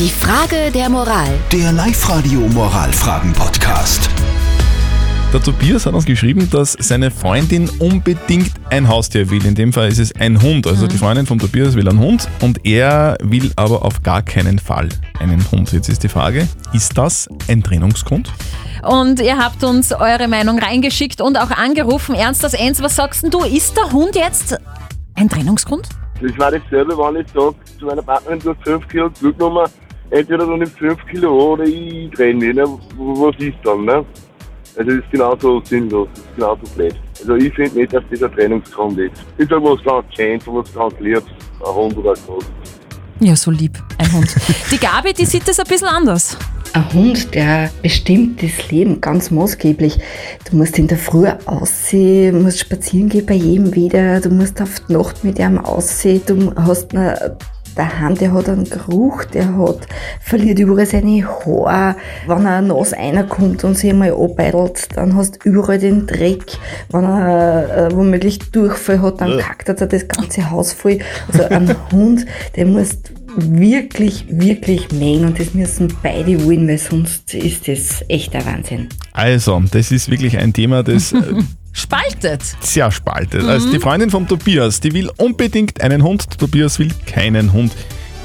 Die 0.00 0.08
Frage 0.08 0.70
der 0.72 0.88
Moral. 0.88 1.28
Der 1.52 1.72
Live-Radio 1.72 2.40
Moralfragen-Podcast. 2.40 4.08
Der 5.30 5.42
Tobias 5.42 5.84
hat 5.84 5.92
uns 5.92 6.06
geschrieben, 6.06 6.48
dass 6.50 6.72
seine 6.72 7.10
Freundin 7.10 7.68
unbedingt 7.80 8.50
ein 8.70 8.88
Haustier 8.88 9.28
will. 9.28 9.44
In 9.44 9.54
dem 9.54 9.74
Fall 9.74 9.88
ist 9.88 9.98
es 9.98 10.16
ein 10.16 10.40
Hund. 10.40 10.66
Also 10.66 10.86
die 10.86 10.96
Freundin 10.96 11.26
von 11.26 11.38
Tobias 11.38 11.74
will 11.74 11.86
einen 11.86 11.98
Hund 11.98 12.26
und 12.40 12.64
er 12.64 13.18
will 13.22 13.52
aber 13.56 13.84
auf 13.84 14.02
gar 14.02 14.22
keinen 14.22 14.58
Fall 14.58 14.88
einen 15.18 15.44
Hund. 15.52 15.70
Jetzt 15.70 15.90
ist 15.90 16.02
die 16.02 16.08
Frage, 16.08 16.48
ist 16.72 16.96
das 16.96 17.28
ein 17.48 17.62
Trennungsgrund? 17.62 18.32
Und 18.82 19.20
ihr 19.20 19.36
habt 19.36 19.62
uns 19.64 19.92
eure 19.92 20.28
Meinung 20.28 20.58
reingeschickt 20.58 21.20
und 21.20 21.36
auch 21.36 21.50
angerufen. 21.50 22.14
Ernst, 22.14 22.42
das 22.42 22.54
Eins, 22.54 22.80
was 22.80 22.96
sagst 22.96 23.22
denn 23.22 23.30
du? 23.30 23.40
Ist 23.40 23.76
der 23.76 23.92
Hund 23.92 24.16
jetzt 24.16 24.58
ein 25.14 25.28
Trennungsgrund? 25.28 25.90
Das 26.22 26.38
war 26.38 26.50
dasselbe, 26.50 26.96
wenn 26.96 27.20
ich 27.20 27.26
sage 27.34 27.54
zu 27.78 27.84
meiner 27.84 28.00
Partnerin, 28.00 28.38
du 28.38 28.54
hast 28.54 28.62
5 28.64 28.88
Kilo 28.88 29.10
zugenommen, 29.10 29.68
entweder 30.10 30.46
du 30.46 30.56
nimmst 30.56 30.78
5 30.78 31.06
Kilo 31.06 31.30
an 31.30 31.60
oder 31.60 31.64
ich 31.64 32.10
trenne 32.10 32.34
mich. 32.34 32.54
Ne? 32.54 32.64
Was 32.96 33.36
ist 33.38 33.56
dann? 33.64 33.84
Ne? 33.84 34.04
Also 34.76 34.90
das 34.90 35.04
ist 35.04 35.10
genauso 35.10 35.60
sinnlos, 35.64 36.08
das 36.14 36.24
ist 36.24 36.34
genauso 36.36 36.62
blöd. 36.74 36.94
Also 37.20 37.34
ich 37.36 37.52
finde 37.54 37.78
nicht, 37.78 37.92
dass 37.92 38.04
das 38.10 38.22
ein 38.22 38.32
Trennungsgrund 38.32 38.98
ist. 38.98 39.12
Ich 39.36 39.48
sage 39.48 39.62
was 39.62 39.82
ganz 39.82 40.06
Schönes, 40.14 40.44
was 40.46 40.72
ganz 40.72 40.94
Liebes, 41.00 41.24
ein 41.66 41.74
Hund 41.74 41.96
oder 41.96 42.10
ein 42.10 42.14
Katze. 42.14 42.46
Ja, 43.18 43.36
so 43.36 43.50
lieb, 43.50 43.78
ein 43.98 44.12
Hund. 44.12 44.34
Die 44.70 44.78
Gabi, 44.78 45.12
die 45.12 45.26
sieht 45.26 45.46
das 45.46 45.58
ein 45.58 45.66
bisschen 45.68 45.88
anders. 45.88 46.38
Ein 46.72 46.92
Hund, 46.94 47.34
der 47.34 47.68
bestimmt 47.82 48.42
das 48.42 48.70
Leben 48.70 49.00
ganz 49.00 49.30
maßgeblich. 49.30 49.98
Du 50.48 50.56
musst 50.56 50.78
in 50.78 50.86
der 50.86 50.96
Früh 50.96 51.26
aussehen, 51.44 52.42
musst 52.42 52.60
spazieren 52.60 53.08
gehen 53.08 53.26
bei 53.26 53.34
jedem 53.34 53.74
wieder, 53.74 54.20
du 54.20 54.30
musst 54.30 54.62
auf 54.62 54.80
die 54.88 54.92
Nacht 54.92 55.24
mit 55.24 55.38
ihm 55.38 55.58
aussehen, 55.58 56.22
du 56.26 56.54
hast 56.54 56.94
eine 56.94 57.36
daheim, 57.74 58.14
der 58.14 58.32
hat 58.32 58.48
einen 58.48 58.68
Geruch, 58.68 59.24
der 59.24 59.56
hat, 59.56 59.86
verliert 60.20 60.58
überall 60.58 60.86
seine 60.86 61.24
Haare. 61.24 61.96
Wenn 62.26 62.46
er 62.46 62.62
nass 62.62 62.92
reinkommt 62.92 63.64
und 63.64 63.76
sich 63.76 63.90
einmal 63.90 64.12
abbeidelt, 64.12 64.88
dann 64.94 65.14
hast 65.14 65.36
du 65.44 65.48
überall 65.48 65.78
den 65.78 66.06
Dreck. 66.06 66.44
Wenn 66.90 67.04
er 67.04 67.88
äh, 67.88 67.96
womöglich 67.96 68.38
Durchfall 68.50 69.02
hat, 69.02 69.20
dann 69.20 69.38
kackt 69.38 69.68
er 69.68 69.74
das 69.74 70.08
ganze 70.08 70.50
Haus 70.50 70.72
voll. 70.72 70.98
Also 71.32 71.44
ein 71.44 71.74
Hund, 71.92 72.26
der 72.56 72.66
muss 72.66 72.98
wirklich, 73.36 74.24
wirklich 74.28 74.90
mengen 74.92 75.26
und 75.26 75.38
das 75.38 75.54
müssen 75.54 75.92
beide 76.02 76.44
wollen, 76.44 76.66
weil 76.68 76.78
sonst 76.78 77.32
ist 77.34 77.68
das 77.68 78.04
echt 78.08 78.34
ein 78.34 78.44
Wahnsinn. 78.44 78.88
Also, 79.12 79.62
das 79.70 79.92
ist 79.92 80.10
wirklich 80.10 80.36
ein 80.38 80.52
Thema, 80.52 80.82
das 80.82 81.14
Spaltet. 81.72 82.42
sehr 82.60 82.90
spaltet. 82.90 83.44
Also 83.44 83.70
die 83.70 83.78
Freundin 83.78 84.10
von 84.10 84.26
Tobias, 84.26 84.80
die 84.80 84.92
will 84.92 85.10
unbedingt 85.16 85.80
einen 85.80 86.02
Hund, 86.02 86.38
Tobias 86.38 86.78
will 86.78 86.90
keinen 87.06 87.52
Hund. 87.52 87.72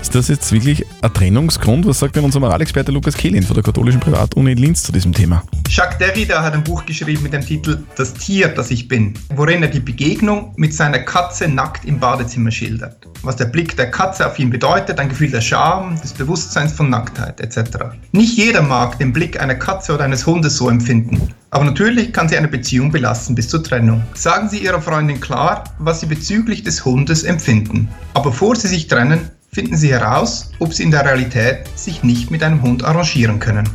Ist 0.06 0.14
das 0.14 0.28
jetzt 0.28 0.52
wirklich 0.52 0.86
ein 1.02 1.12
Trennungsgrund? 1.12 1.88
Was 1.88 1.98
sagt 1.98 2.16
denn 2.16 2.24
unser 2.24 2.40
Moralexperte 2.40 2.92
Lukas 2.92 3.18
Kehlin 3.18 3.42
von 3.42 3.56
der 3.56 3.64
katholischen 3.64 4.00
Privatuni 4.00 4.52
in 4.52 4.60
Linz 4.60 4.84
zu 4.84 4.92
diesem 4.92 5.12
Thema? 5.12 5.42
Jacques 5.68 5.98
Derrida 5.98 6.44
hat 6.44 6.54
ein 6.54 6.64
Buch 6.64 6.86
geschrieben 6.86 7.24
mit 7.24 7.34
dem 7.34 7.42
Titel 7.42 7.80
Das 7.96 8.14
Tier, 8.14 8.50
das 8.50 8.70
ich 8.70 8.88
bin, 8.88 9.16
worin 9.30 9.64
er 9.64 9.70
die 9.70 9.80
Begegnung 9.80 10.54
mit 10.58 10.76
seiner 10.76 11.00
Katze 11.00 11.48
nackt 11.48 11.86
im 11.86 12.00
Badezimmer 12.00 12.52
schildert. 12.52 13.08
Was 13.24 13.36
der 13.38 13.46
Blick 13.46 13.76
der 13.78 13.90
Katze 13.90 14.28
auf 14.28 14.38
ihn 14.38 14.52
bedeutet, 14.52 15.00
ein 15.00 15.10
Gefühl 15.10 15.32
der 15.32 15.42
Scham, 15.42 16.00
des 16.00 16.14
Bewusstseins 16.14 16.72
von 16.72 16.92
Nacktheit 16.92 17.42
etc. 17.42 17.78
Nicht 18.12 18.38
jeder 18.38 18.62
mag 18.62 19.00
den 19.00 19.12
Blick 19.12 19.42
einer 19.42 19.56
Katze 19.56 19.96
oder 19.96 20.04
eines 20.04 20.28
Hundes 20.28 20.56
so 20.58 20.70
empfinden. 20.70 21.34
Aber 21.50 21.64
natürlich 21.64 22.14
kann 22.14 22.30
sie 22.30 22.38
eine 22.38 22.50
Beziehung 22.50 22.92
belasten 22.92 23.34
bis 23.34 23.48
zur 23.48 23.64
Trennung. 23.64 24.04
Sagen 24.14 24.50
Sie 24.50 24.60
Ihrer 24.60 24.82
Freundin 24.82 25.22
klar, 25.22 25.64
was 25.80 26.02
Sie 26.02 26.06
bezüglich 26.06 26.64
des 26.64 26.84
Hundes 26.84 27.24
empfinden. 27.24 27.88
Aber 28.14 28.32
bevor 28.32 28.58
Sie 28.58 28.68
sich 28.68 28.88
trennen, 28.88 29.32
finden 29.56 29.78
Sie 29.78 29.90
heraus, 29.90 30.52
ob 30.60 30.74
Sie 30.74 30.84
in 30.84 30.92
der 30.92 31.06
Realität 31.06 31.60
sich 31.76 32.04
nicht 32.04 32.30
mit 32.30 32.44
einem 32.44 32.62
Hund 32.62 32.84
arrangieren 32.84 33.40
können. 33.40 33.70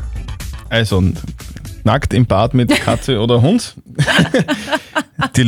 Also, 0.68 1.02
nackt 1.84 2.12
im 2.12 2.26
Bad 2.26 2.52
mit 2.52 2.68
Katze 2.68 3.18
oder 3.18 3.40
Hund? 3.40 3.76
die, 5.36 5.46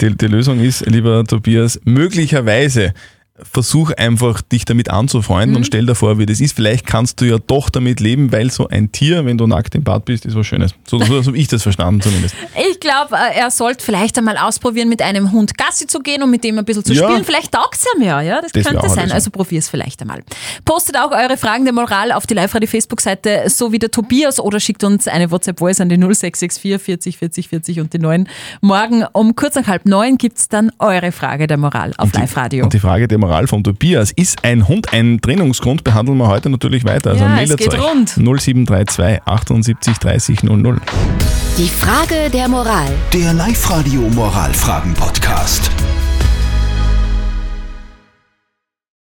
die, 0.00 0.16
die 0.16 0.26
Lösung 0.28 0.60
ist, 0.60 0.86
lieber 0.86 1.24
Tobias, 1.24 1.80
möglicherweise 1.84 2.94
versuch 3.50 3.90
einfach, 3.92 4.40
dich 4.42 4.64
damit 4.64 4.90
anzufreunden 4.90 5.56
und 5.56 5.64
stell 5.64 5.86
dir 5.86 5.94
vor, 5.94 6.18
wie 6.18 6.26
das 6.26 6.40
ist. 6.40 6.54
Vielleicht 6.56 6.86
kannst 6.86 7.20
du 7.20 7.24
ja 7.24 7.38
doch 7.38 7.70
damit 7.70 8.00
leben, 8.00 8.32
weil 8.32 8.50
so 8.50 8.68
ein 8.68 8.92
Tier, 8.92 9.24
wenn 9.24 9.38
du 9.38 9.46
nackt 9.46 9.74
im 9.74 9.82
Bad 9.84 10.04
bist, 10.04 10.26
ist 10.26 10.34
was 10.36 10.46
Schönes. 10.46 10.74
So, 10.88 10.98
so 11.02 11.24
habe 11.24 11.36
ich 11.36 11.48
das 11.48 11.62
verstanden 11.62 12.00
zumindest. 12.00 12.34
Ich 12.72 12.80
glaube, 12.80 13.14
er 13.34 13.50
sollte 13.50 13.84
vielleicht 13.84 14.16
einmal 14.16 14.38
ausprobieren, 14.38 14.88
mit 14.88 15.02
einem 15.02 15.32
Hund 15.32 15.56
Gassi 15.58 15.86
zu 15.86 16.00
gehen 16.00 16.22
und 16.22 16.30
mit 16.30 16.42
dem 16.44 16.58
ein 16.58 16.64
bisschen 16.64 16.84
zu 16.84 16.94
Ja. 16.94 17.08
spielen. 17.10 17.24
Vielleicht 17.24 17.52
taugt 17.52 17.74
es 17.76 17.84
ihm 17.94 18.02
ja, 18.02 18.20
ja. 18.22 18.40
Das, 18.40 18.52
Das 18.52 18.64
könnte 18.66 18.88
sein. 18.88 19.12
Also 19.12 19.30
probier 19.30 19.58
es 19.58 19.68
vielleicht 19.68 20.00
einmal. 20.00 20.22
Postet 20.64 20.96
auch 20.96 21.10
eure 21.10 21.36
Fragen 21.36 21.64
der 21.64 21.74
Moral 21.74 22.10
auf 22.12 22.26
die 22.26 22.32
Live-Radio-Facebook-Seite, 22.34 23.44
so 23.48 23.72
wie 23.72 23.78
der 23.78 23.90
Tobias, 23.90 24.40
oder 24.40 24.60
schickt 24.60 24.82
uns 24.84 25.08
eine 25.08 25.30
WhatsApp-Voice 25.30 25.80
an 25.80 25.88
die 25.90 25.96
0664 25.98 26.80
40 26.82 27.18
40 27.18 27.48
40 27.48 27.80
und 27.80 27.92
die 27.92 27.98
9. 27.98 28.28
Morgen 28.62 29.04
um 29.12 29.34
kurz 29.36 29.54
nach 29.56 29.66
halb 29.66 29.84
neun 29.86 30.16
gibt 30.16 30.38
es 30.38 30.48
dann 30.48 30.70
eure 30.78 31.12
Frage 31.12 31.46
der 31.46 31.56
Moral 31.58 31.92
auf 31.98 32.12
Live-Radio. 32.14 32.64
Und 32.64 32.72
die 32.72 32.78
Frage 32.78 33.08
der 33.08 33.18
Moral 33.18 33.29
von 33.46 33.62
Tobias, 33.62 34.10
ist 34.10 34.44
ein 34.44 34.66
Hund 34.66 34.92
ein 34.92 35.20
Trennungsgrund? 35.20 35.84
Behandeln 35.84 36.18
wir 36.18 36.26
heute 36.26 36.50
natürlich 36.50 36.84
weiter. 36.84 37.10
Also 37.10 37.24
Ja, 37.24 37.40
es 37.40 37.56
geht 37.56 37.72
euch. 37.72 37.80
rund. 37.80 38.08
0732 38.16 39.20
78 39.24 39.98
30 39.98 40.42
00. 40.42 40.80
Die 41.56 41.68
Frage 41.68 42.28
der 42.32 42.48
Moral. 42.48 42.88
Der 43.12 43.32
Live-Radio 43.32 44.00
Moralfragen-Podcast. 44.00 45.70